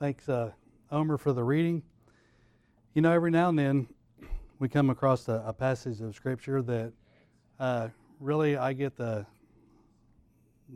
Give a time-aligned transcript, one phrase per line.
[0.00, 0.50] Thanks, uh,
[0.90, 1.80] Omer, for the reading.
[2.94, 3.86] You know, every now and then
[4.58, 6.92] we come across a, a passage of Scripture that
[7.60, 9.24] uh, really I get the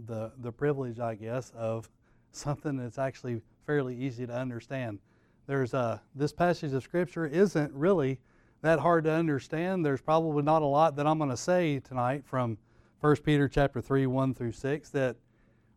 [0.07, 1.91] the the privilege, I guess, of
[2.31, 5.01] something that's actually fairly easy to understand.
[5.49, 8.21] There's uh, this passage of Scripture isn't really
[8.63, 9.85] that hard to understand.
[9.85, 12.57] There's probably not a lot that I'm going to say tonight from
[13.01, 15.17] 1 Peter chapter 3, 1 through 6 that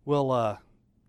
[0.05, 0.57] will uh,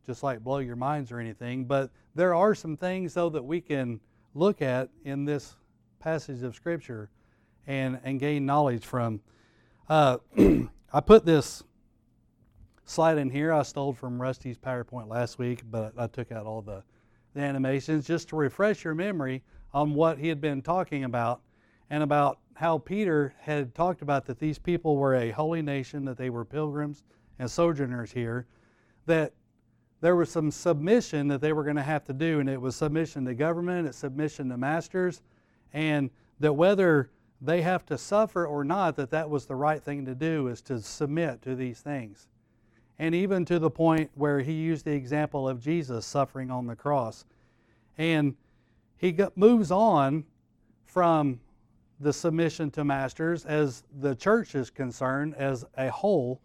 [0.07, 1.64] just like blow your minds or anything.
[1.64, 4.00] But there are some things, though, that we can
[4.35, 5.57] look at in this
[6.00, 7.11] passage of Scripture
[7.67, 9.21] and, and gain knowledge from.
[9.89, 10.18] Uh,
[10.93, 11.62] I put this
[12.85, 16.62] slide in here I stole from Rusty's PowerPoint last week, but I took out all
[16.62, 16.82] the,
[17.34, 19.43] the animations just to refresh your memory
[19.73, 21.40] on what he had been talking about
[21.90, 26.18] and about how Peter had talked about that these people were a holy nation, that
[26.18, 27.04] they were pilgrims
[27.39, 28.46] and sojourners here,
[29.07, 29.32] that
[30.02, 32.75] there was some submission that they were going to have to do, and it was
[32.75, 35.22] submission to government, it's submission to masters,
[35.72, 37.09] and that whether
[37.41, 40.61] they have to suffer or not, that that was the right thing to do is
[40.62, 42.27] to submit to these things.
[42.98, 46.77] And even to the point where he used the example of Jesus suffering on the
[46.77, 47.25] cross.
[47.97, 48.34] And
[48.97, 50.25] he moves on
[50.84, 51.41] from
[52.00, 56.41] the submission to masters as the church is concerned as a whole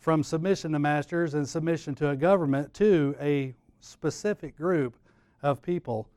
[0.00, 4.96] from submission to masters and submission to a government to a specific group
[5.42, 6.08] of people.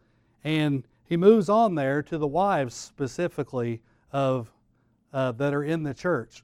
[0.44, 3.82] And he moves on there to the wives specifically
[4.12, 4.52] of
[5.12, 6.44] uh, that are in the church.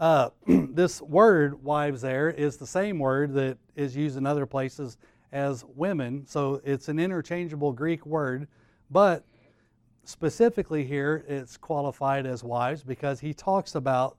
[0.00, 4.98] uh, this word wives there is the same word that is used in other places
[5.32, 8.46] as women, so it's an interchangeable Greek word,
[8.90, 9.24] but
[10.04, 14.16] specifically here it's qualified as wives because he talks about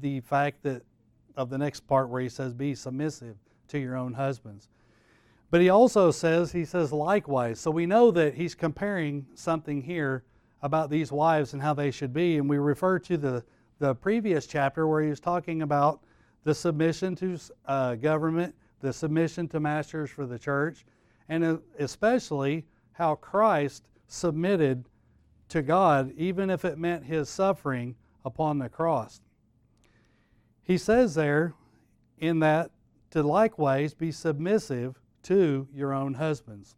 [0.00, 0.82] the fact that
[1.36, 3.36] of the next part where he says be submissive
[3.68, 4.68] to your own husbands.
[5.50, 7.60] But he also says he says likewise.
[7.60, 10.24] So we know that he's comparing something here
[10.62, 12.36] about these wives and how they should be.
[12.38, 13.44] And we refer to the
[13.78, 16.02] the previous chapter where he was talking about
[16.44, 20.84] the submission to uh, government the submission to masters for the church
[21.28, 24.84] and especially how christ submitted
[25.48, 29.20] to God, even if it meant his suffering upon the cross.
[30.68, 31.54] He says there
[32.18, 32.70] in that
[33.10, 36.76] to likewise be submissive to your own husbands.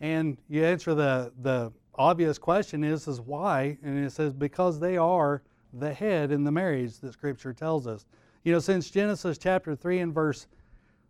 [0.00, 3.76] And you answer the, the obvious question is, is why?
[3.82, 5.42] And it says, because they are
[5.74, 8.06] the head in the marriage that Scripture tells us.
[8.44, 10.46] You know, since Genesis chapter 3 and verse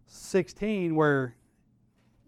[0.06, 1.36] 16, where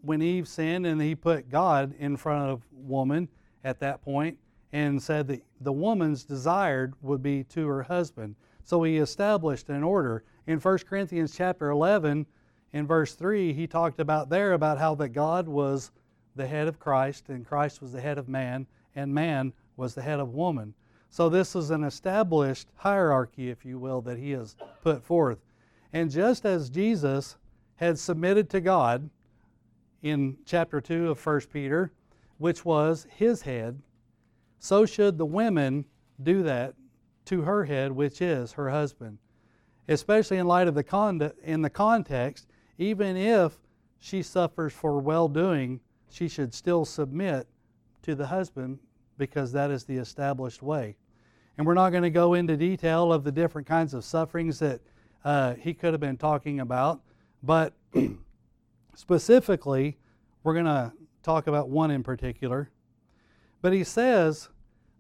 [0.03, 3.29] when Eve sinned and he put God in front of woman,
[3.65, 4.39] at that point
[4.73, 8.35] and said that the woman's desired would be to her husband.
[8.69, 10.25] So he established an order.
[10.47, 12.27] In 1 Corinthians chapter 11,
[12.75, 15.91] in verse 3, he talked about there about how that God was
[16.37, 20.03] the head of Christ and Christ was the head of man and man was the
[20.03, 20.75] head of woman.
[21.09, 25.39] So this is an established hierarchy, if you will, that he has put forth.
[25.95, 27.39] And just as Jesus
[27.77, 29.09] had submitted to God
[30.03, 31.91] in chapter 2 of 1 Peter,
[32.37, 33.81] which was his head,
[34.59, 35.87] so should the women
[36.23, 36.75] do that
[37.29, 39.19] to her head, which is her husband.
[39.89, 42.47] Especially in light of the con- in the context,
[42.79, 43.59] even if
[43.99, 45.81] she suffers for well doing,
[46.11, 47.47] she should still submit
[48.03, 48.79] to the husband
[49.19, 50.97] because that is the established way.
[51.57, 54.81] And we're not going to go into detail of the different kinds of sufferings that
[55.25, 57.03] uh, he could have been talking about,
[57.43, 57.75] but
[58.95, 59.99] specifically,
[60.45, 62.71] we're going to talk about one in particular.
[63.61, 64.49] But he says,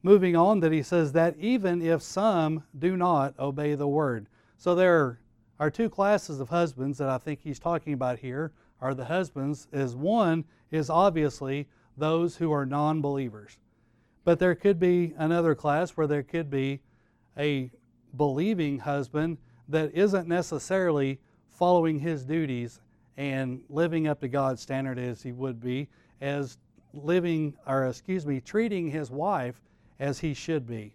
[0.02, 4.28] moving on, that he says that even if some do not obey the word.
[4.56, 5.18] So there
[5.58, 9.66] are two classes of husbands that I think he's talking about here are the husbands
[9.72, 11.66] is one is obviously
[11.96, 13.58] those who are non-believers.
[14.24, 16.80] But there could be another class where there could be
[17.36, 17.70] a
[18.16, 19.38] believing husband
[19.68, 21.18] that isn't necessarily
[21.48, 22.80] following his duties
[23.16, 25.88] and living up to God's standard as he would be
[26.20, 26.58] as
[26.92, 29.60] living, or excuse me, treating his wife
[29.98, 30.94] as he should be.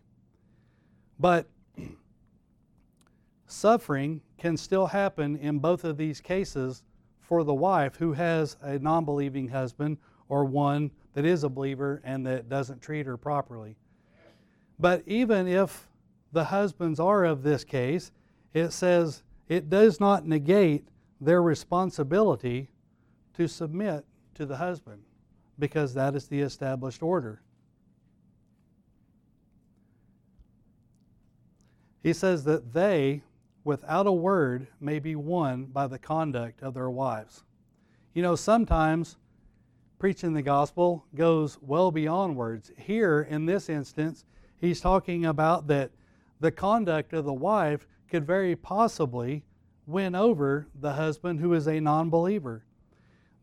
[1.19, 1.47] But
[3.47, 6.83] suffering can still happen in both of these cases
[7.21, 9.97] for the wife who has a non believing husband
[10.27, 13.77] or one that is a believer and that doesn't treat her properly.
[14.79, 15.87] But even if
[16.31, 18.11] the husbands are of this case,
[18.53, 20.87] it says it does not negate
[21.21, 22.69] their responsibility
[23.35, 25.03] to submit to the husband
[25.59, 27.42] because that is the established order.
[32.03, 33.23] He says that they,
[33.63, 37.43] without a word, may be won by the conduct of their wives.
[38.13, 39.17] You know, sometimes
[39.97, 42.71] preaching the gospel goes well beyond words.
[42.77, 44.25] Here, in this instance,
[44.59, 45.91] he's talking about that
[46.41, 49.45] the conduct of the wife could very possibly
[49.87, 52.65] win over the husband who is a non believer.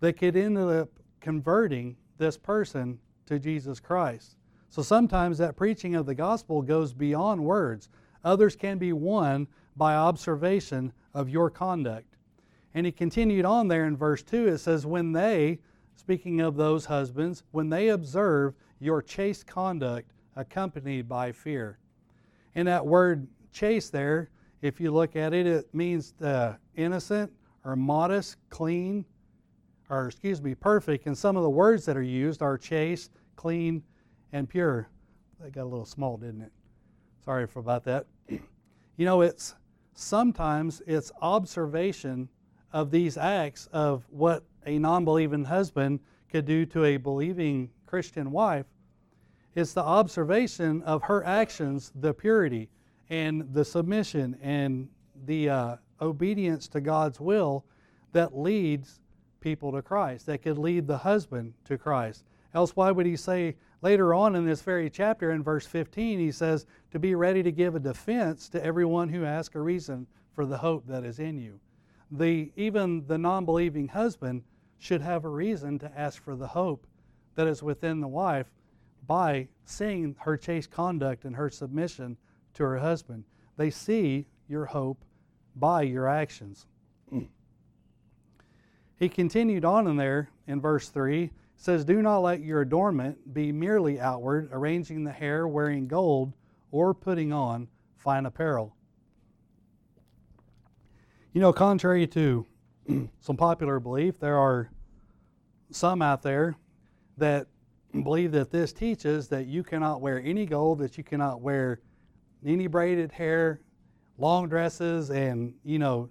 [0.01, 0.91] That could end up
[1.21, 4.37] converting this person to Jesus Christ.
[4.69, 7.89] So sometimes that preaching of the gospel goes beyond words.
[8.25, 9.46] Others can be won
[9.76, 12.17] by observation of your conduct.
[12.75, 14.49] And he continued on there in verse 2.
[14.49, 15.58] It says, When they,
[15.96, 21.78] speaking of those husbands, when they observe your chaste conduct accompanied by fear.
[22.55, 24.31] And that word chaste there,
[24.62, 27.32] if you look at it, it means uh, innocent
[27.64, 29.05] or modest, clean,
[29.88, 31.06] or excuse me, perfect.
[31.06, 33.82] And some of the words that are used are chaste, clean,
[34.32, 34.88] and pure.
[35.40, 36.52] That got a little small, didn't it?
[37.25, 38.06] Sorry for about that.
[38.96, 39.55] You know, it's
[39.94, 42.28] sometimes it's observation
[42.70, 48.67] of these acts of what a non-believing husband could do to a believing Christian wife.
[49.55, 52.69] It's the observation of her actions, the purity
[53.08, 54.88] and the submission and
[55.25, 57.64] the uh, obedience to God's will
[58.12, 59.00] that leads
[59.40, 62.25] people to Christ, that could lead the husband to Christ.
[62.55, 66.32] Else, why would he say later on in this very chapter, in verse 15, he
[66.32, 70.44] says, to be ready to give a defense to everyone who asks a reason for
[70.44, 71.61] the hope that is in you.
[72.11, 74.43] The, even the non believing husband
[74.79, 76.87] should have a reason to ask for the hope
[77.37, 78.50] that is within the wife
[79.06, 82.17] by seeing her chaste conduct and her submission
[82.55, 83.25] to her husband.
[83.56, 85.05] They see your hope
[85.55, 86.67] by your actions.
[87.12, 87.29] Mm.
[88.99, 91.31] he continued on in there in verse 3
[91.61, 96.33] says, Do not let your adornment be merely outward, arranging the hair, wearing gold,
[96.71, 97.69] or putting on
[97.99, 98.75] fine apparel.
[101.35, 102.47] You know, contrary to
[103.21, 104.71] some popular belief, there are
[105.71, 106.57] some out there
[107.19, 107.47] that
[107.93, 111.83] believe that this teaches that you cannot wear any gold, that you cannot wear
[112.45, 113.61] any braided hair,
[114.17, 116.09] long dresses, and, you know,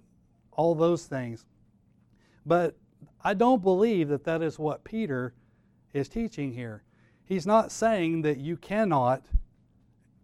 [0.52, 1.44] all those things.
[2.46, 2.76] But
[3.24, 5.34] I don't believe that that is what Peter
[5.92, 6.82] is teaching here.
[7.24, 9.26] He's not saying that you cannot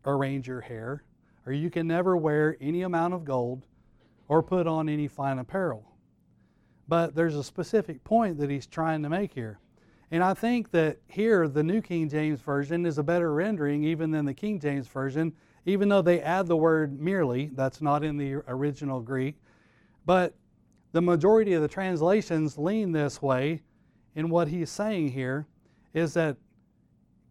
[0.04, 1.04] arrange your hair
[1.44, 3.64] or you can never wear any amount of gold
[4.28, 5.92] or put on any fine apparel.
[6.88, 9.60] But there's a specific point that he's trying to make here.
[10.10, 14.10] And I think that here the New King James Version is a better rendering even
[14.10, 15.32] than the King James Version,
[15.64, 19.36] even though they add the word merely, that's not in the original Greek.
[20.04, 20.34] But
[20.92, 23.62] the majority of the translations lean this way
[24.14, 25.46] in what he's saying here
[25.96, 26.36] is that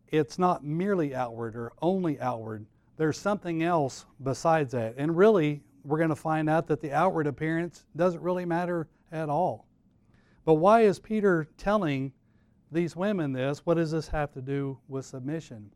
[0.08, 2.66] it's not merely outward or only outward.
[2.98, 4.96] There's something else besides that.
[4.98, 9.30] And really, we're going to find out that the outward appearance doesn't really matter at
[9.30, 9.68] all.
[10.46, 12.12] But why is Peter telling
[12.72, 13.68] these women this?
[13.68, 15.70] What does this have to do with submission?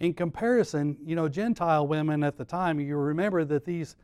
[0.00, 3.96] In comparison, you know, Gentile women at the time, you remember that these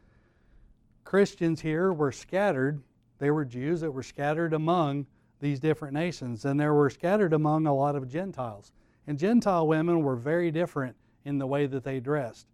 [1.04, 2.82] Christians here were scattered.
[3.18, 5.06] They were Jews that were scattered among
[5.40, 8.72] these different nations, and they were scattered among a lot of Gentiles.
[9.06, 12.46] And Gentile women were very different in the way that they dressed,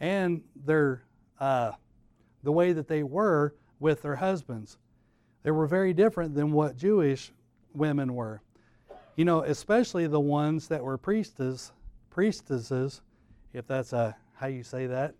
[0.00, 1.04] and their
[1.40, 1.72] uh,
[2.42, 4.78] the way that they were with their husbands.
[5.42, 7.32] They were very different than what Jewish
[7.74, 8.42] women were.
[9.16, 11.72] You know, especially the ones that were priestess,
[12.10, 13.02] priestesses,
[13.52, 15.14] if that's a, how you say that,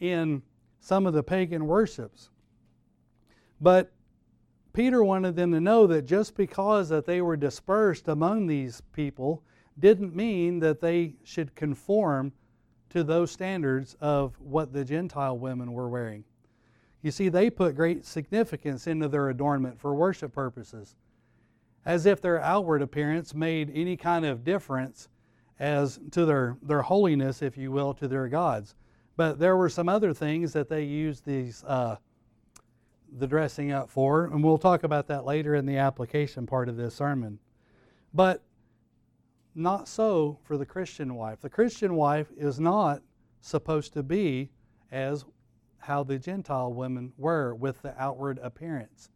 [0.00, 0.42] in
[0.80, 2.30] some of the pagan worships.
[3.60, 3.90] But
[4.72, 9.42] Peter wanted them to know that just because that they were dispersed among these people
[9.78, 12.32] didn't mean that they should conform
[12.90, 16.24] to those standards of what the Gentile women were wearing.
[17.02, 20.96] You see, they put great significance into their adornment for worship purposes,
[21.84, 25.08] as if their outward appearance made any kind of difference
[25.58, 28.74] as to their, their holiness, if you will, to their gods.
[29.16, 31.96] But there were some other things that they used these uh,
[33.16, 36.76] the dressing up for, and we'll talk about that later in the application part of
[36.76, 37.38] this sermon.
[38.12, 38.42] But
[39.54, 41.40] not so for the Christian wife.
[41.40, 43.02] The Christian wife is not
[43.40, 44.50] supposed to be
[44.92, 45.24] as
[45.78, 49.10] how the Gentile women were with the outward appearance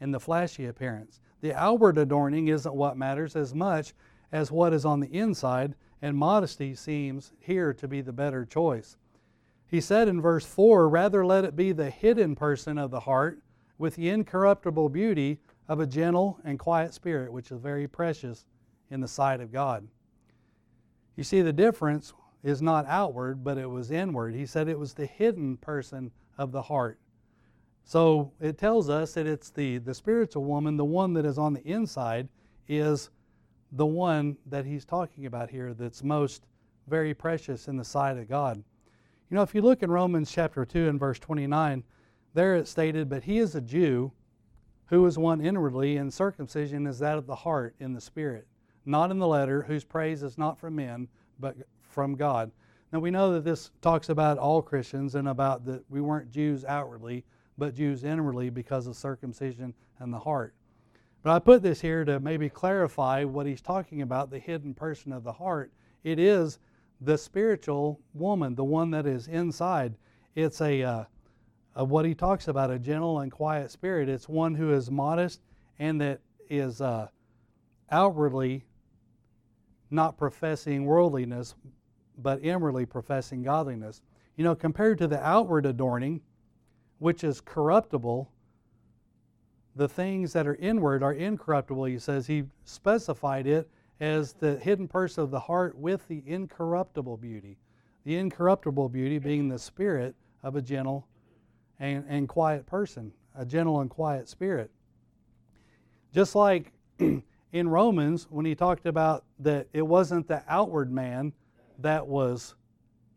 [0.00, 1.20] and the flashy appearance.
[1.40, 3.94] The outward adorning isn't what matters as much
[4.32, 8.96] as what is on the inside, and modesty seems here to be the better choice.
[9.70, 13.40] He said in verse 4 Rather let it be the hidden person of the heart
[13.78, 18.44] with the incorruptible beauty of a gentle and quiet spirit, which is very precious
[18.90, 19.86] in the sight of God.
[21.16, 22.12] You see, the difference
[22.42, 24.34] is not outward, but it was inward.
[24.34, 26.98] He said it was the hidden person of the heart.
[27.84, 31.52] So it tells us that it's the, the spiritual woman, the one that is on
[31.52, 32.28] the inside,
[32.66, 33.10] is
[33.72, 36.46] the one that he's talking about here that's most
[36.88, 38.62] very precious in the sight of God.
[39.30, 41.84] You know, if you look in Romans chapter 2 and verse 29,
[42.34, 44.10] there it stated, But he is a Jew
[44.86, 48.48] who is one inwardly, and circumcision is that of the heart in the spirit,
[48.84, 51.06] not in the letter, whose praise is not from men,
[51.38, 52.50] but from God.
[52.92, 56.64] Now we know that this talks about all Christians and about that we weren't Jews
[56.64, 57.24] outwardly,
[57.56, 60.54] but Jews inwardly because of circumcision and the heart.
[61.22, 65.12] But I put this here to maybe clarify what he's talking about the hidden person
[65.12, 65.70] of the heart.
[66.02, 66.58] It is
[67.00, 69.96] the spiritual woman, the one that is inside.
[70.34, 71.04] It's a, uh,
[71.74, 74.08] a what he talks about, a gentle and quiet spirit.
[74.08, 75.40] It's one who is modest
[75.78, 77.08] and that is uh,
[77.90, 78.64] outwardly
[79.90, 81.54] not professing worldliness,
[82.18, 84.02] but inwardly professing godliness.
[84.36, 86.20] You know, compared to the outward adorning,
[86.98, 88.30] which is corruptible,
[89.74, 91.84] the things that are inward are incorruptible.
[91.84, 93.68] He says he specified it
[94.00, 97.58] as the hidden person of the heart with the incorruptible beauty.
[98.04, 101.06] The incorruptible beauty being the spirit of a gentle
[101.78, 104.70] and, and quiet person, a gentle and quiet spirit.
[106.12, 111.32] Just like in Romans, when he talked about that it wasn't the outward man
[111.78, 112.54] that was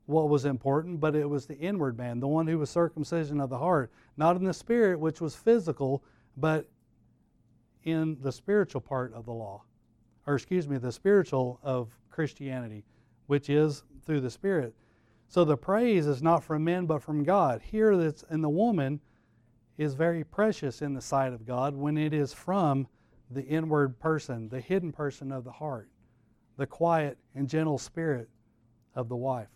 [0.05, 3.49] what was important, but it was the inward man, the one who was circumcision of
[3.49, 6.03] the heart, not in the spirit, which was physical,
[6.35, 6.67] but
[7.83, 9.61] in the spiritual part of the law,
[10.25, 12.83] or excuse me, the spiritual of Christianity,
[13.27, 14.73] which is through the Spirit.
[15.27, 17.61] So the praise is not from men, but from God.
[17.61, 18.99] Here, that's in the woman
[19.77, 22.87] is very precious in the sight of God when it is from
[23.31, 25.89] the inward person, the hidden person of the heart,
[26.57, 28.29] the quiet and gentle spirit
[28.95, 29.49] of the wife.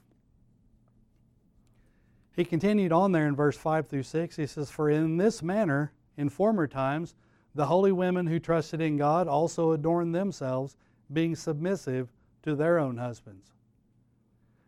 [2.35, 4.35] He continued on there in verse 5 through 6.
[4.35, 7.15] He says, For in this manner, in former times,
[7.57, 10.77] the holy women who trusted in God also adorned themselves,
[11.11, 12.07] being submissive
[12.43, 13.51] to their own husbands.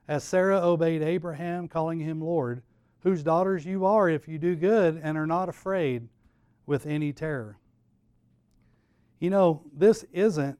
[0.07, 2.63] As Sarah obeyed Abraham, calling him Lord,
[3.01, 6.09] whose daughters you are if you do good and are not afraid
[6.65, 7.57] with any terror.
[9.19, 10.57] You know, this isn't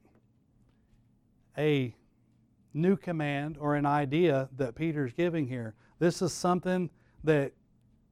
[1.58, 1.94] a
[2.72, 5.74] new command or an idea that Peter's giving here.
[5.98, 6.90] This is something
[7.24, 7.52] that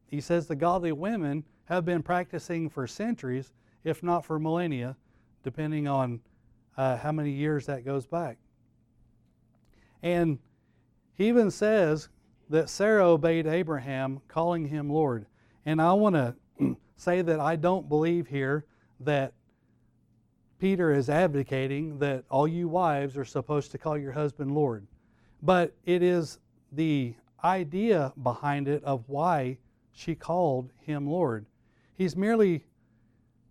[0.09, 3.53] he says the godly women have been practicing for centuries,
[3.85, 4.97] if not for millennia,
[5.43, 6.21] depending on
[6.77, 8.39] uh, how many years that goes back.
[10.03, 10.39] And
[11.15, 12.09] he even says
[12.51, 15.27] that Sarah obeyed Abraham, calling him Lord.
[15.67, 16.15] And I want
[16.59, 18.65] to say that I don't believe here
[19.01, 19.33] that
[20.59, 24.87] Peter is advocating that all you wives are supposed to call your husband Lord.
[25.43, 26.39] But it is
[26.73, 29.59] the idea behind it of why
[29.93, 31.47] she called him Lord.
[31.97, 32.65] He's merely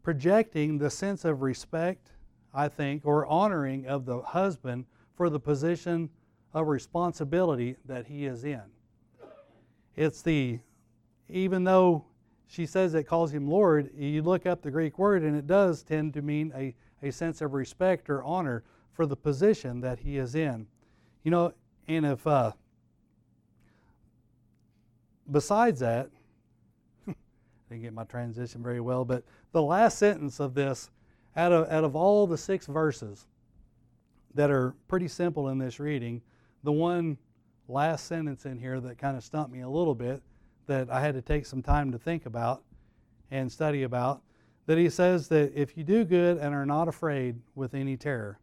[0.07, 2.13] projecting the sense of respect,
[2.53, 4.85] I think, or honoring of the husband
[5.17, 6.09] for the position
[6.53, 8.61] of responsibility that he is in.
[9.97, 10.59] It's the,
[11.27, 12.05] even though
[12.47, 15.83] she says it calls him Lord, you look up the Greek word and it does
[15.83, 16.73] tend to mean a
[17.03, 20.67] a sense of respect or honor for the position that he is in.
[21.23, 21.53] You know,
[21.89, 22.53] and if, uh,
[25.29, 26.09] besides that,
[27.69, 30.89] didn't get my transition very well, but the last sentence of this,
[31.35, 33.25] out of, out of all the six verses
[34.33, 36.21] that are pretty simple in this reading,
[36.63, 37.17] the one
[37.67, 40.21] last sentence in here that kind of stumped me a little bit
[40.67, 42.63] that I had to take some time to think about
[43.31, 44.21] and study about
[44.67, 48.39] that he says that if you do good and are not afraid with any terror.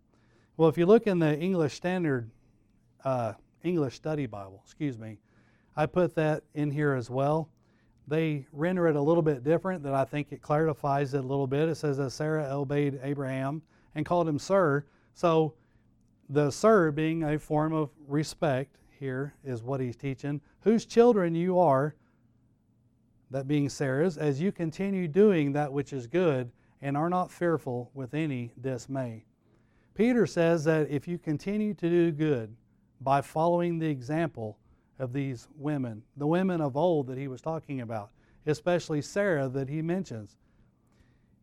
[0.56, 2.30] Well, if you look in the English Standard
[3.04, 5.18] uh, English Study Bible, excuse me,
[5.76, 7.48] I put that in here as well.
[8.06, 11.46] They render it a little bit different, that I think it clarifies it a little
[11.46, 11.68] bit.
[11.68, 13.62] It says that Sarah obeyed Abraham
[13.94, 14.84] and called him sir.
[15.14, 15.54] So
[16.28, 20.40] the sir being a form of respect here is what he's teaching.
[20.60, 21.94] Whose children you are,
[23.30, 27.90] that being Sarah's, as you continue doing that which is good and are not fearful
[27.94, 29.24] with any dismay.
[29.94, 32.54] Peter says that if you continue to do good
[33.00, 34.58] by following the example
[34.98, 38.10] of these women, the women of old that he was talking about,
[38.46, 40.36] especially Sarah that he mentions,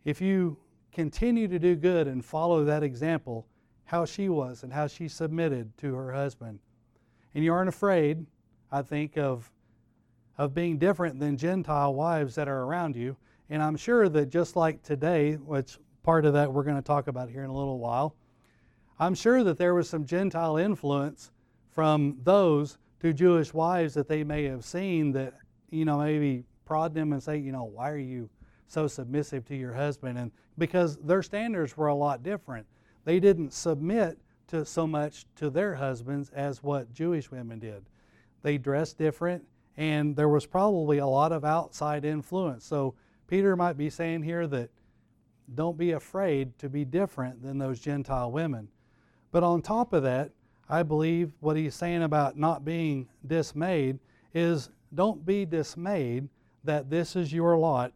[0.06, 0.58] if you
[0.92, 3.48] continue to do good and follow that example,
[3.86, 6.60] how she was and how she submitted to her husband,
[7.34, 8.26] and you aren't afraid,
[8.72, 9.52] I think, of
[10.38, 13.16] of being different than Gentile wives that are around you.
[13.50, 17.08] And I'm sure that just like today, which part of that we're going to talk
[17.08, 18.16] about here in a little while,
[18.98, 21.32] I'm sure that there was some Gentile influence
[21.70, 25.34] from those to Jewish wives that they may have seen that,
[25.70, 28.30] you know, maybe prod them and say, you know, why are you
[28.68, 30.18] so submissive to your husband?
[30.18, 32.68] And because their standards were a lot different.
[33.04, 37.84] They didn't submit to so much to their husbands as what Jewish women did.
[38.44, 39.44] They dressed different,
[39.78, 42.66] and there was probably a lot of outside influence.
[42.66, 42.94] So
[43.28, 44.70] Peter might be saying here that
[45.56, 48.68] don't be afraid to be different than those Gentile women.
[49.32, 50.32] But on top of that,
[50.72, 54.00] I believe what he's saying about not being dismayed
[54.34, 56.30] is don't be dismayed
[56.64, 57.92] that this is your lot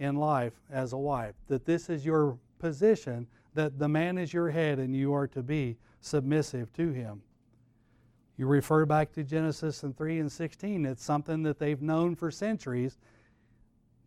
[0.00, 4.50] in life as a wife, that this is your position, that the man is your
[4.50, 7.22] head and you are to be submissive to him.
[8.36, 12.32] You refer back to Genesis and 3 and 16, it's something that they've known for
[12.32, 12.98] centuries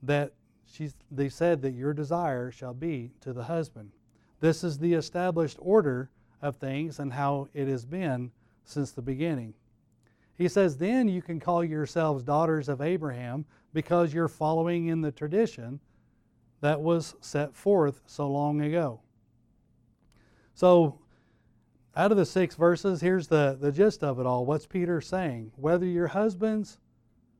[0.04, 0.34] that
[0.70, 3.94] she's, they said that your desire shall be to the husband.
[4.42, 6.10] This is the established order
[6.46, 8.32] of things and how it has been
[8.64, 9.54] since the beginning.
[10.38, 15.12] He says, Then you can call yourselves daughters of Abraham because you're following in the
[15.12, 15.80] tradition
[16.62, 19.02] that was set forth so long ago.
[20.54, 21.00] So,
[21.96, 24.46] out of the six verses, here's the, the gist of it all.
[24.46, 25.52] What's Peter saying?
[25.56, 26.78] Whether your husbands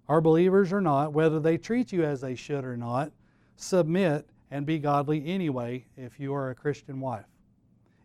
[0.08, 3.12] are believers or not, whether they treat you as they should or not,
[3.58, 7.26] submit and be godly anyway if you are a Christian wife.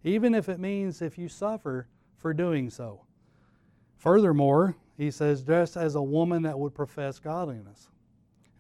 [0.04, 3.02] Even if it means if you suffer for doing so.
[3.96, 7.88] Furthermore, he says, dress as a woman that would profess godliness.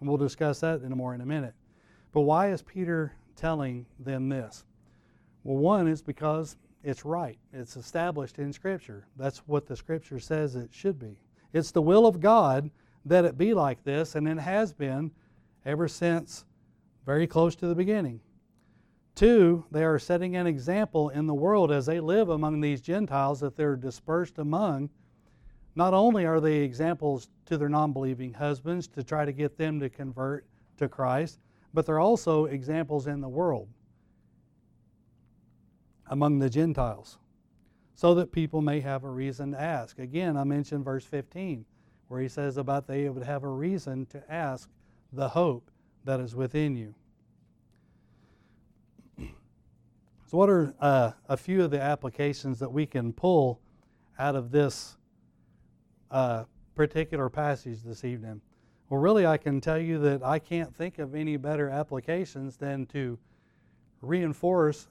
[0.00, 1.54] And we'll discuss that in more in a minute.
[2.12, 4.64] But why is Peter telling them this?
[5.44, 7.38] Well, one is because it's right.
[7.52, 9.06] It's established in Scripture.
[9.16, 11.18] That's what the Scripture says it should be.
[11.52, 12.70] It's the will of God
[13.04, 15.10] that it be like this, and it has been
[15.64, 16.44] ever since
[17.06, 18.20] very close to the beginning.
[19.20, 23.38] Two, they are setting an example in the world as they live among these Gentiles
[23.40, 24.88] that they're dispersed among.
[25.74, 29.78] Not only are they examples to their non believing husbands to try to get them
[29.80, 30.46] to convert
[30.78, 31.38] to Christ,
[31.74, 33.68] but they're also examples in the world
[36.06, 37.18] among the Gentiles
[37.94, 39.98] so that people may have a reason to ask.
[39.98, 41.66] Again, I mentioned verse 15
[42.08, 44.70] where he says about they would have a reason to ask
[45.12, 45.70] the hope
[46.06, 46.94] that is within you.
[50.30, 53.60] So, what are uh, a few of the applications that we can pull
[54.16, 54.96] out of this
[56.08, 56.44] uh,
[56.76, 58.40] particular passage this evening?
[58.88, 62.86] Well, really, I can tell you that I can't think of any better applications than
[62.92, 63.18] to
[64.02, 64.86] reinforce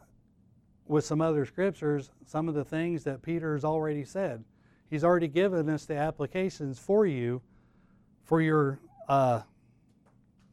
[0.87, 4.43] with some other scriptures some of the things that Peter has already said.
[4.89, 7.41] He's already given us the applications for you
[8.25, 9.43] for your uh,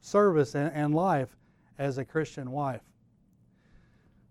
[0.01, 1.37] service and, and life
[1.77, 2.83] as a Christian wife.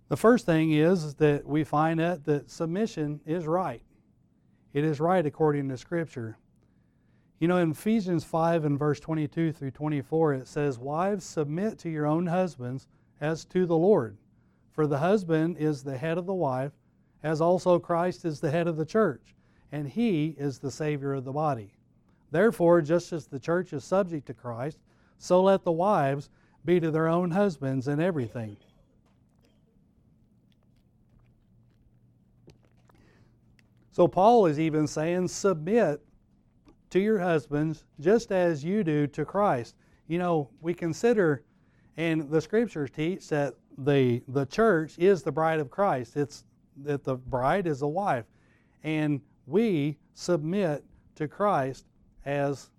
[0.07, 3.81] The first thing is that we find out that submission is right.
[4.73, 6.37] It is right according to Scripture.
[7.39, 11.89] You know, in Ephesians 5 and verse 22 through 24, it says, Wives, submit to
[11.89, 12.87] your own husbands
[13.19, 14.17] as to the Lord.
[14.71, 16.73] For the husband is the head of the wife,
[17.23, 19.33] as also Christ is the head of the church,
[19.71, 21.73] and he is the Savior of the body.
[22.29, 24.77] Therefore, just as the church is subject to Christ,
[25.17, 26.29] so let the wives
[26.63, 28.57] be to their own husbands in everything.
[33.95, 36.01] So, Paul is even saying, submit
[36.89, 39.77] to your husbands just as you do to Christ.
[40.07, 41.45] You know, we consider,
[41.95, 46.17] and the scriptures teach that the the church is the bride of Christ.
[46.17, 46.43] It's
[46.83, 48.25] that the bride is a wife,
[48.83, 50.83] and we submit
[51.15, 51.85] to Christ
[52.25, 52.71] as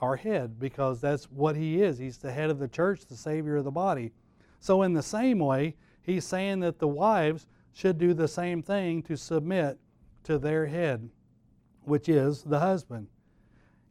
[0.00, 1.98] our head because that's what he is.
[1.98, 4.12] He's the head of the church, the savior of the body.
[4.60, 9.02] So in the same way, he's saying that the wives should do the same thing
[9.02, 9.78] to submit
[10.24, 11.08] to their head,
[11.84, 13.08] which is the husband.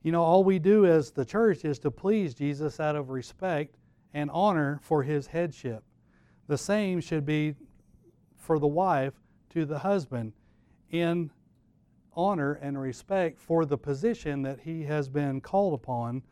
[0.03, 3.77] You know, all we do as the church is to please Jesus out of respect
[4.13, 5.83] and honor for his headship.
[6.47, 7.55] The same should be
[8.35, 9.13] for the wife
[9.51, 10.33] to the husband
[10.89, 11.31] in
[12.13, 16.23] honor and respect for the position that he has been called upon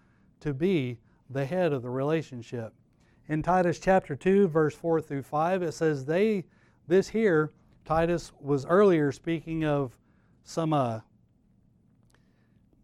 [0.42, 0.98] to be
[1.30, 2.74] the head of the relationship.
[3.28, 6.46] In Titus chapter 2, verse 4 through 5, it says, They,
[6.88, 7.52] this here,
[7.86, 9.98] Titus was earlier speaking of
[10.44, 11.00] some uh,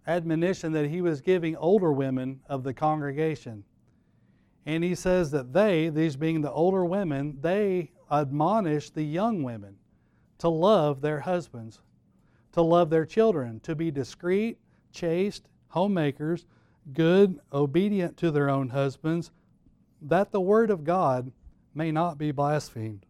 [0.08, 3.64] admonition that he was giving older women of the congregation.
[4.66, 9.78] And he says that they, these being the older women, they admonish the young women
[10.40, 11.82] to love their husbands,
[12.54, 14.58] to love their children, to be discreet,
[14.92, 16.46] chaste, homemakers,
[16.94, 19.32] good, obedient to their own husbands,
[20.02, 21.32] that the word of God
[21.74, 23.06] may not be blasphemed.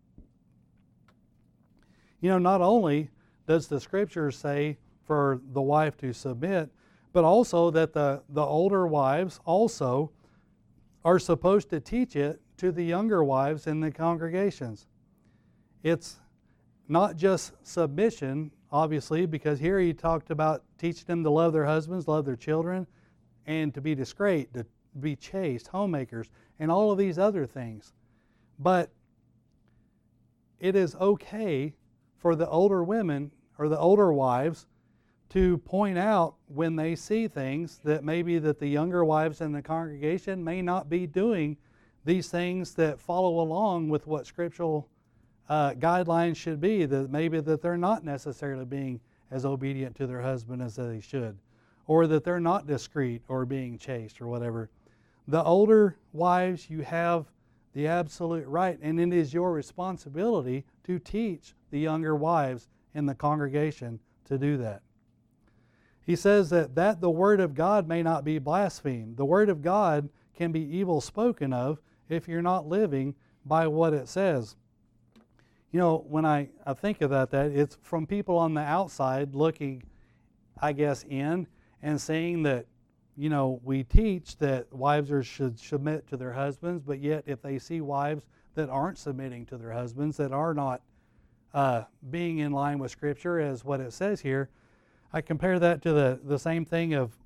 [2.21, 3.10] You know, not only
[3.47, 6.69] does the scripture say for the wife to submit,
[7.13, 10.12] but also that the, the older wives also
[11.04, 14.88] are supposed to teach it to the younger wives in the congregations.
[15.84, 16.17] It's
[16.88, 22.08] not just submission, obviously, because here he talked about teaching them to love their husbands,
[22.08, 22.88] love their children,
[23.45, 24.65] and to be discreet, to
[24.99, 27.93] be chaste, homemakers, and all of these other things.
[28.58, 28.89] But
[30.60, 31.73] it is okay
[32.25, 34.65] for the older women or the older wives
[35.29, 39.61] to point out when they see things that maybe that the younger wives in the
[39.61, 41.55] congregation may not be doing
[42.03, 44.89] these things that follow along with what scriptural
[45.49, 50.21] uh, guidelines should be that maybe that they're not necessarily being as obedient to their
[50.21, 51.38] husband as they should
[51.85, 54.71] or that they're not discreet or being chaste or whatever.
[55.27, 57.27] The older wives you have
[57.73, 63.15] the absolute right and it is your responsibility to teach the younger wives in the
[63.15, 64.81] congregation to do that
[66.05, 69.17] he says that, that the word of God may not be blasphemed.
[69.17, 73.93] The word of God can be evil spoken of if you're not living by what
[73.93, 74.55] it says.
[75.71, 79.81] You know, when I, I think about that, it's from people on the outside looking,
[80.61, 81.47] I guess, in
[81.81, 82.67] and saying that,
[83.17, 87.41] you know, we teach that wives are, should submit to their husbands, but yet if
[87.41, 90.81] they see wives that aren't submitting to their husbands, that are not
[91.55, 94.49] uh, being in line with Scripture as what it says here,
[95.13, 97.17] I compare that to the, the same thing of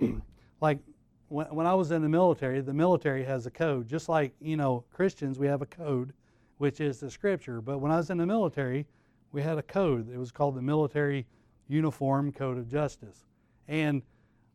[0.60, 0.80] like
[1.28, 3.88] when, when I was in the military, the military has a code.
[3.88, 6.12] Just like, you know, Christians, we have a code,
[6.58, 7.60] which is the scripture.
[7.60, 8.86] But when I was in the military,
[9.30, 10.12] we had a code.
[10.12, 11.24] It was called the Military
[11.68, 13.24] Uniform Code of Justice.
[13.68, 14.02] And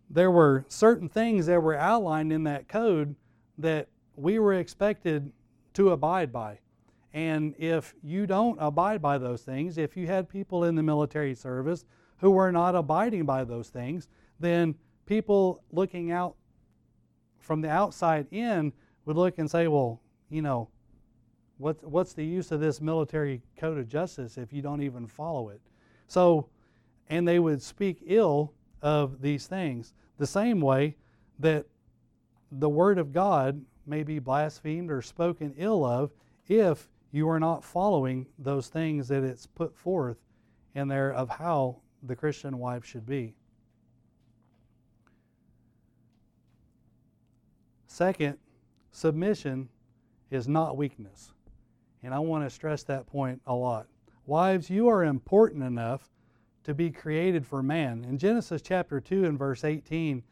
[0.10, 3.16] there were certain things that were outlined in that code
[3.58, 5.32] that we were expected
[5.76, 6.60] to abide by.
[7.14, 11.36] And if you don't abide by those things, if you had people in the military
[11.36, 11.86] service
[12.18, 14.08] who were not abiding by those things,
[14.40, 16.36] then people looking out
[17.40, 18.72] from the outside in
[19.06, 20.70] would look and say, well, you know,
[21.58, 25.50] what, what's the use of this military code of justice if you don't even follow
[25.50, 25.62] it?
[26.08, 26.48] So,
[27.10, 29.94] and they would speak ill of these things.
[30.18, 30.96] The same way
[31.40, 31.66] that
[32.52, 36.12] the Word of God may be blasphemed or spoken ill of
[36.48, 40.18] if you are not following those things that it's put forth
[40.76, 43.36] in there of how the Christian wife should be.
[47.88, 48.38] Second,
[48.92, 49.68] submission
[50.30, 51.34] is not weakness.
[52.04, 53.88] And I want to stress that point a lot.
[54.26, 56.10] Wives, you are important enough
[56.64, 58.06] to be created for man.
[58.06, 60.24] In Genesis chapter 2 and verse 18,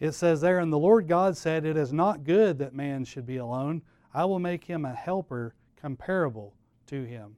[0.00, 3.24] it says there, And the Lord God said, It is not good that man should
[3.24, 3.82] be alone.
[4.12, 6.54] I will make him a helper comparable
[6.86, 7.36] to him.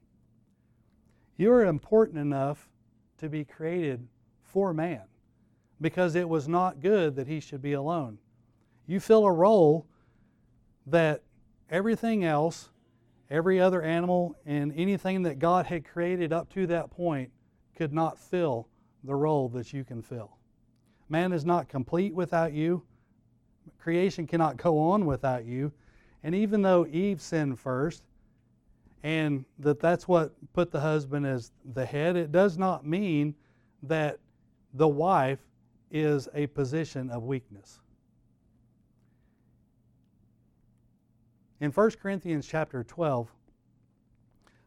[1.35, 2.69] You are important enough
[3.17, 4.07] to be created
[4.43, 5.01] for man
[5.81, 8.19] because it was not good that he should be alone.
[8.87, 9.87] You fill a role
[10.85, 11.23] that
[11.69, 12.69] everything else,
[13.29, 17.31] every other animal, and anything that God had created up to that point
[17.75, 18.69] could not fill
[19.03, 20.37] the role that you can fill.
[21.09, 22.83] Man is not complete without you.
[23.79, 25.71] Creation cannot go on without you.
[26.23, 28.03] And even though Eve sinned first,
[29.05, 32.15] and that that's what put the husband as the head.
[32.15, 33.35] It does not mean
[33.83, 34.17] that
[34.73, 35.37] the wife
[35.91, 37.79] is a position of weakness.
[41.59, 43.31] In 1 Corinthians chapter 12,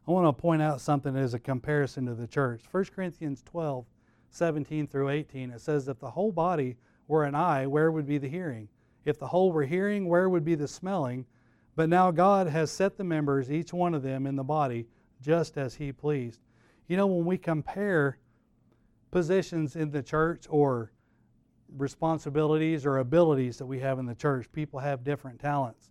[0.07, 2.61] I want to point out something as a comparison to the church.
[2.71, 3.85] 1 Corinthians 12,
[4.29, 6.77] 17 through 18, it says, If the whole body
[7.09, 8.69] were an eye, where would be the hearing?
[9.03, 11.25] If the whole were hearing, where would be the smelling?
[11.79, 14.85] But now God has set the members, each one of them, in the body
[15.21, 16.41] just as He pleased.
[16.89, 18.17] You know, when we compare
[19.11, 20.91] positions in the church or
[21.77, 25.89] responsibilities or abilities that we have in the church, people have different talents.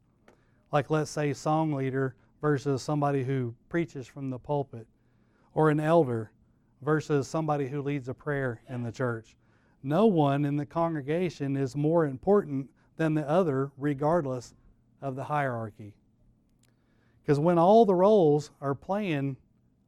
[0.73, 4.87] Like, let's say, song leader versus somebody who preaches from the pulpit,
[5.55, 6.33] or an elder
[6.83, 9.39] versus somebody who leads a prayer in the church.
[9.83, 14.53] No one in the congregation is more important than the other, regardless
[15.03, 15.95] of the hierarchy.
[17.23, 19.37] Because when all the roles are playing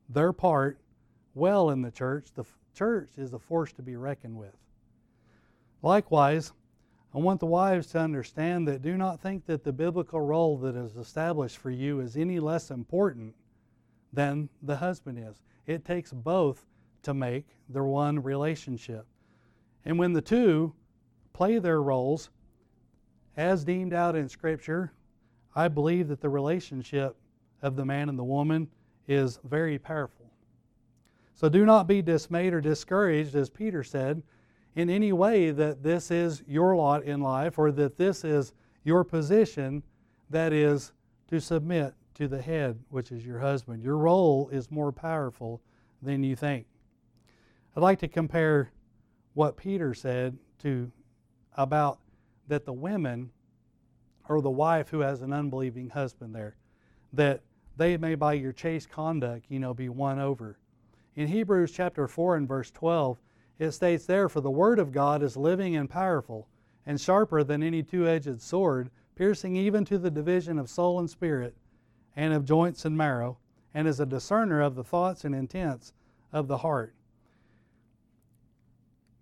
[0.09, 0.79] their part
[1.35, 2.45] well in the church, the
[2.75, 4.57] church is a force to be reckoned with.
[5.83, 6.53] Likewise,
[7.15, 10.77] I want the wives to understand that do not think that the biblical role that
[10.77, 13.35] is established for you is any less important
[14.13, 15.41] than the husband is.
[15.67, 16.67] It takes both
[17.03, 19.07] to make the one relationship.
[19.85, 20.75] And when the two
[21.33, 22.31] play their roles
[23.37, 24.93] as deemed out in Scripture,
[25.55, 27.17] I believe that the relationship
[27.63, 28.69] of the man and the woman
[29.09, 30.31] is very powerful.
[31.35, 34.23] So do not be dismayed or discouraged, as Peter said,
[34.75, 38.53] in any way that this is your lot in life or that this is
[38.85, 39.83] your position
[40.29, 40.93] that is
[41.29, 43.83] to submit to the head, which is your husband.
[43.83, 45.61] Your role is more powerful
[46.03, 46.67] than you think.
[47.77, 48.71] I'd like to compare
[49.35, 50.91] what Peter said to
[51.57, 51.99] about
[52.49, 53.31] that the women
[54.29, 56.57] or the wife who has an unbelieving husband there
[57.13, 57.41] that
[57.77, 60.59] they may by your chaste conduct you know be won over
[61.17, 63.19] in hebrews chapter 4 and verse 12
[63.59, 66.49] it states there for the word of god is living and powerful
[66.87, 71.55] and sharper than any two-edged sword piercing even to the division of soul and spirit
[72.17, 73.39] and of joints and marrow
[73.75, 75.93] and is a discerner of the thoughts and intents
[76.33, 76.95] of the heart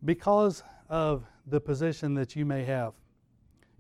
[0.04, 2.92] because of the position that you may have.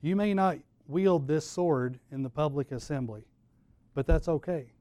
[0.00, 3.28] You may not wield this sword in the public assembly,
[3.94, 4.72] but that's okay.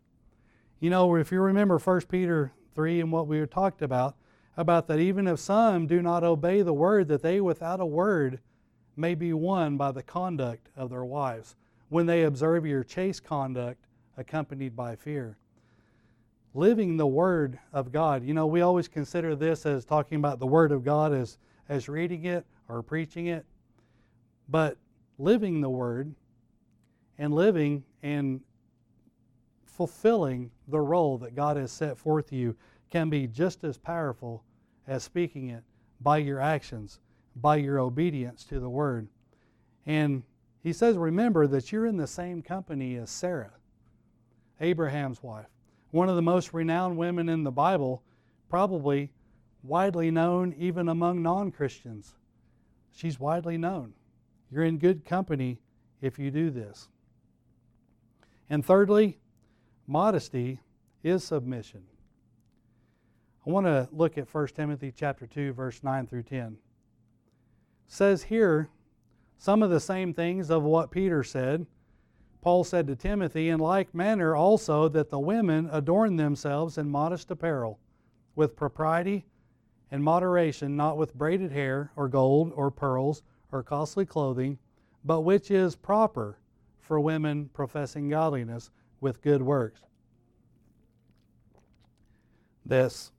[0.80, 4.16] You know, if you remember 1 Peter 3 and what we talked about,
[4.56, 8.40] about that even if some do not obey the word, that they without a word
[8.96, 11.56] may be won by the conduct of their wives,
[11.90, 13.86] when they observe your chaste conduct
[14.18, 15.38] accompanied by fear.
[16.54, 18.24] Living the Word of God.
[18.24, 21.38] You know, we always consider this as talking about the Word of God as,
[21.70, 23.46] as reading it or preaching it.
[24.50, 24.78] But
[25.18, 26.14] living the Word
[27.18, 28.42] and living and
[29.66, 32.56] fulfilling the role that God has set forth you
[32.90, 34.44] can be just as powerful
[34.88, 35.64] as speaking it
[36.02, 37.00] by your actions,
[37.36, 39.08] by your obedience to the Word.
[39.86, 40.24] And
[40.64, 43.54] he says, remember that you're in the same company as Sarah,
[44.60, 45.48] Abraham's wife,
[45.92, 48.04] one of the most renowned women in the Bible,
[48.50, 49.12] probably
[49.64, 52.16] widely known even among non Christians
[52.98, 53.94] she's widely known.
[54.52, 55.60] You're in good company
[56.02, 56.88] if you do this.
[58.50, 59.20] And thirdly,
[59.88, 60.60] modesty
[61.04, 61.84] is submission.
[63.46, 66.48] I want to look at 1 Timothy chapter 2 verse 9 through 10.
[66.48, 66.58] It
[67.88, 68.70] says here
[69.38, 71.66] some of the same things of what Peter said.
[72.42, 77.30] Paul said to Timothy, in like manner also that the women adorn themselves in modest
[77.32, 77.80] apparel,
[78.36, 79.26] with propriety
[79.92, 84.58] and moderation, not with braided hair, or gold, or pearls, or costly clothing,
[85.04, 86.38] but which is proper
[86.80, 88.70] for women professing godliness
[89.02, 89.82] with good works.
[92.66, 93.12] This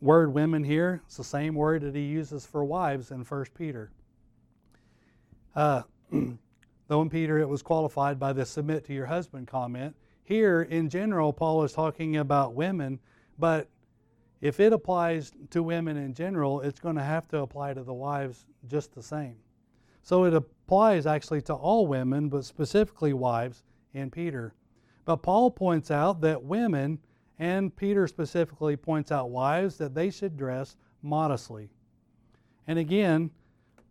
[0.00, 3.90] word women here, it's the same word that he uses for wives in 1 Peter.
[5.54, 5.82] Uh,
[6.88, 9.94] though in Peter it was qualified by the submit to your husband comment,
[10.24, 13.00] here in general, Paul is talking about women,
[13.38, 13.68] but
[14.40, 17.92] if it applies to women in general, it's going to have to apply to the
[17.92, 19.36] wives just the same.
[20.02, 24.54] So it applies actually to all women, but specifically wives in Peter.
[25.04, 26.98] But Paul points out that women,
[27.38, 31.70] and Peter specifically points out wives, that they should dress modestly.
[32.66, 33.30] And again,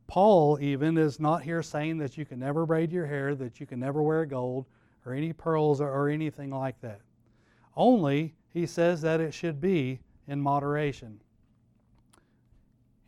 [0.07, 3.65] Paul even is not here saying that you can never braid your hair, that you
[3.65, 4.65] can never wear gold
[5.05, 7.01] or any pearls or, or anything like that.
[7.75, 11.19] Only he says that it should be in moderation.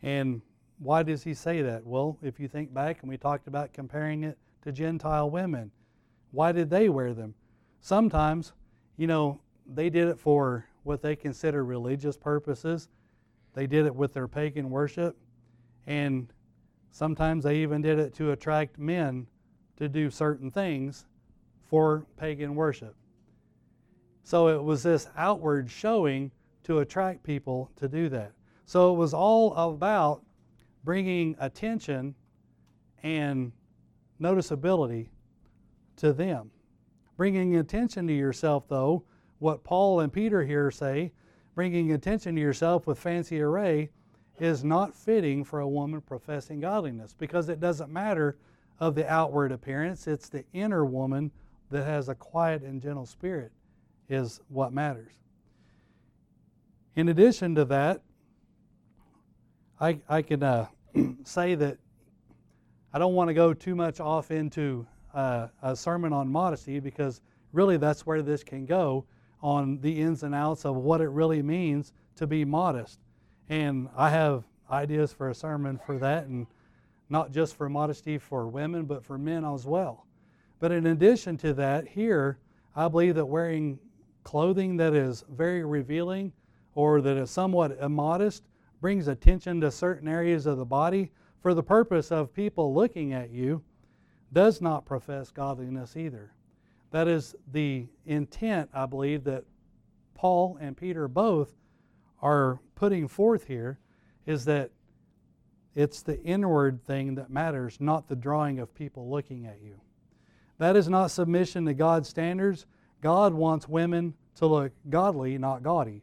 [0.02, 0.42] And
[0.78, 1.86] why does he say that?
[1.86, 5.70] Well, if you think back, and we talked about comparing it to Gentile women,
[6.30, 7.34] why did they wear them?
[7.80, 8.52] Sometimes,
[8.96, 12.88] you know, they did it for what they consider religious purposes.
[13.54, 15.16] They did it with their pagan worship.
[15.86, 16.32] And
[16.90, 19.26] sometimes they even did it to attract men
[19.76, 21.06] to do certain things
[21.68, 22.94] for pagan worship.
[24.24, 26.30] So it was this outward showing
[26.64, 28.32] to attract people to do that.
[28.64, 30.22] So it was all about
[30.84, 32.14] bringing attention
[33.02, 33.52] and
[34.20, 35.08] noticeability
[35.96, 36.50] to them.
[37.16, 39.04] Bringing attention to yourself, though,
[39.38, 41.12] what Paul and Peter here say,
[41.54, 43.90] bringing attention to yourself with fancy array
[44.38, 48.38] is not fitting for a woman professing godliness because it doesn't matter
[48.80, 51.30] of the outward appearance, it's the inner woman
[51.70, 53.52] that has a quiet and gentle spirit
[54.08, 55.12] is what matters.
[56.96, 58.02] In addition to that,
[59.82, 60.66] I, I can uh,
[61.24, 61.76] say that
[62.92, 67.20] I don't want to go too much off into uh, a sermon on modesty because
[67.52, 69.04] really that's where this can go
[69.42, 73.00] on the ins and outs of what it really means to be modest.
[73.48, 76.46] And I have ideas for a sermon for that, and
[77.10, 80.06] not just for modesty for women, but for men as well.
[80.60, 82.38] But in addition to that, here,
[82.76, 83.80] I believe that wearing
[84.22, 86.32] clothing that is very revealing
[86.76, 88.44] or that is somewhat immodest
[88.82, 93.30] brings attention to certain areas of the body for the purpose of people looking at
[93.30, 93.62] you
[94.32, 96.32] does not profess godliness either.
[96.90, 99.44] That is the intent, I believe, that
[100.16, 101.54] Paul and Peter both
[102.20, 103.78] are putting forth here
[104.26, 104.72] is that
[105.76, 109.80] it's the inward thing that matters, not the drawing of people looking at you.
[110.58, 112.66] That is not submission to God's standards.
[113.00, 116.02] God wants women to look godly, not gaudy,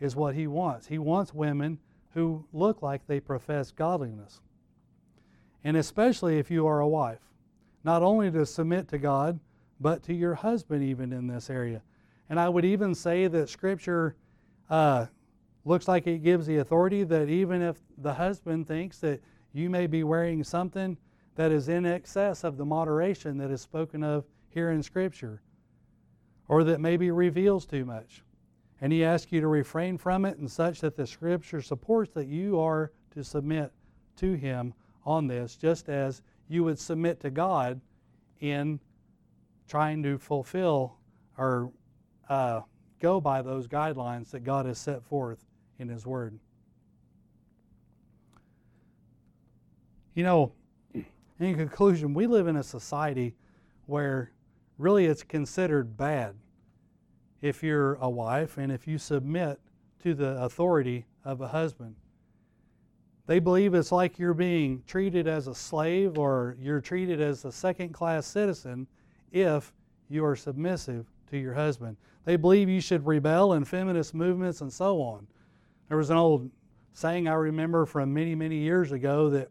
[0.00, 0.88] is what He wants.
[0.88, 1.78] He wants women
[2.14, 4.40] who look like they profess godliness.
[5.64, 7.20] And especially if you are a wife,
[7.84, 9.38] not only to submit to God,
[9.80, 11.82] but to your husband, even in this area.
[12.28, 14.16] And I would even say that Scripture
[14.68, 15.06] uh,
[15.64, 19.20] looks like it gives the authority that even if the husband thinks that
[19.52, 20.96] you may be wearing something
[21.36, 25.40] that is in excess of the moderation that is spoken of here in Scripture,
[26.48, 28.24] or that maybe reveals too much,
[28.80, 32.28] and he asks you to refrain from it and such that the Scripture supports that
[32.28, 33.72] you are to submit
[34.16, 37.80] to him on this, just as you would submit to God
[38.40, 38.78] in
[39.66, 40.96] trying to fulfill
[41.36, 41.70] or
[42.28, 42.60] uh,
[43.00, 45.44] go by those guidelines that God has set forth
[45.78, 46.38] in His Word.
[50.14, 50.52] You know,
[51.38, 53.34] in conclusion, we live in a society
[53.86, 54.32] where
[54.78, 56.34] really it's considered bad
[57.40, 59.60] if you're a wife and if you submit
[60.02, 61.94] to the authority of a husband.
[63.26, 67.52] They believe it's like you're being treated as a slave or you're treated as a
[67.52, 68.86] second class citizen
[69.32, 69.72] if
[70.08, 71.96] you are submissive to your husband.
[72.24, 75.26] They believe you should rebel in feminist movements and so on.
[75.88, 76.50] There was an old
[76.94, 79.50] saying I remember from many, many years ago that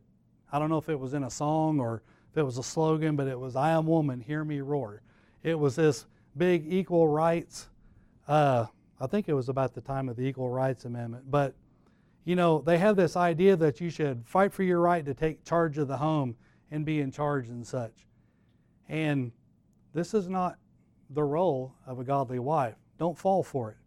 [0.51, 3.15] I don't know if it was in a song or if it was a slogan,
[3.15, 5.01] but it was, I am woman, hear me roar.
[5.43, 7.69] It was this big equal rights.
[8.27, 8.65] Uh,
[8.99, 11.29] I think it was about the time of the Equal Rights Amendment.
[11.29, 11.53] But,
[12.25, 15.43] you know, they have this idea that you should fight for your right to take
[15.43, 16.35] charge of the home
[16.71, 18.05] and be in charge and such.
[18.89, 19.31] And
[19.93, 20.57] this is not
[21.11, 22.75] the role of a godly wife.
[22.97, 23.77] Don't fall for it.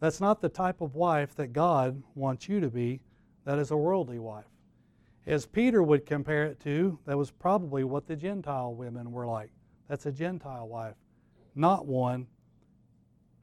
[0.00, 3.00] That's not the type of wife that God wants you to be,
[3.44, 4.44] that is a worldly wife.
[5.26, 9.50] As Peter would compare it to, that was probably what the Gentile women were like.
[9.88, 10.96] That's a Gentile wife,
[11.54, 12.26] not one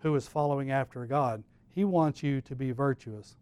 [0.02, 1.44] who is following after God.
[1.70, 3.38] He wants you to be virtuous.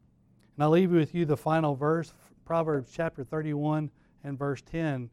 [0.56, 2.14] And I'll leave you with you the final verse,
[2.46, 3.90] Proverbs chapter 31
[4.24, 5.10] and verse 10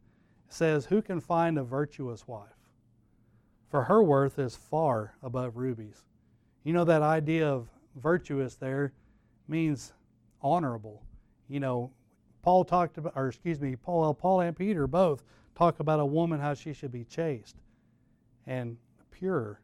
[0.49, 2.49] says, Who can find a virtuous wife?
[3.69, 6.03] For her worth is far above rubies.
[6.63, 8.93] You know, that idea of virtuous there
[9.47, 9.93] means
[10.41, 11.03] honorable.
[11.47, 11.91] You know,
[12.41, 15.23] Paul talked about, or excuse me, Paul, Paul and Peter both
[15.55, 17.57] talk about a woman how she should be chaste
[18.45, 18.77] and
[19.11, 19.61] pure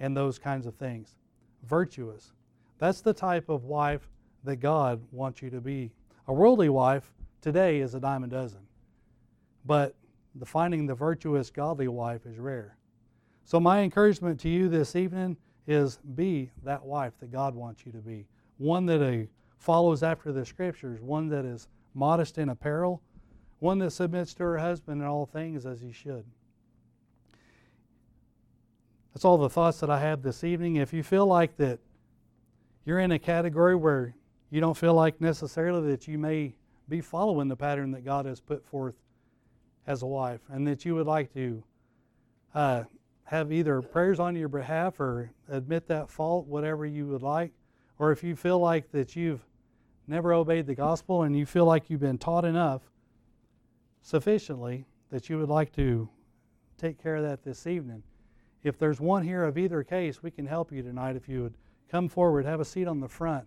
[0.00, 1.16] and those kinds of things.
[1.64, 2.32] Virtuous.
[2.78, 4.08] That's the type of wife
[4.44, 5.92] that God wants you to be.
[6.26, 8.60] A worldly wife today is a dime a dozen,
[9.66, 9.94] but
[10.36, 12.76] the finding the virtuous, godly wife is rare.
[13.44, 15.36] So, my encouragement to you this evening
[15.66, 18.26] is be that wife that God wants you to be.
[18.58, 19.26] One that uh,
[19.58, 23.02] follows after the scriptures, one that is modest in apparel,
[23.58, 26.24] one that submits to her husband in all things as he should.
[29.12, 30.76] That's all the thoughts that I have this evening.
[30.76, 31.80] If you feel like that
[32.84, 34.14] you're in a category where
[34.50, 36.54] you don't feel like necessarily that you may
[36.88, 38.94] be following the pattern that God has put forth
[39.86, 41.62] as a wife, and that you would like to
[42.54, 42.84] uh,
[43.24, 47.52] have either prayers on your behalf or admit that fault, whatever you would like,
[47.98, 49.44] or if you feel like that you've
[50.06, 52.82] never obeyed the gospel and you feel like you've been taught enough
[54.02, 56.08] sufficiently that you would like to
[56.76, 58.02] take care of that this evening.
[58.62, 61.54] If there's one here of either case, we can help you tonight if you would
[61.90, 63.46] come forward, have a seat on the front,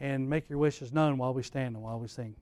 [0.00, 2.36] and make your wishes known while we stand and while we sing.